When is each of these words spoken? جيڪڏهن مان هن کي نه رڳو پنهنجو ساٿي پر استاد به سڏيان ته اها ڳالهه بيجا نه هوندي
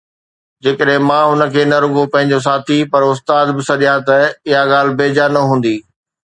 جيڪڏهن 0.67 1.03
مان 1.09 1.25
هن 1.31 1.43
کي 1.55 1.61
نه 1.71 1.77
رڳو 1.83 2.05
پنهنجو 2.15 2.39
ساٿي 2.47 2.77
پر 2.91 3.01
استاد 3.11 3.45
به 3.55 3.61
سڏيان 3.69 3.99
ته 4.07 4.17
اها 4.27 4.63
ڳالهه 4.71 4.97
بيجا 5.03 5.25
نه 5.37 5.47
هوندي 5.51 5.77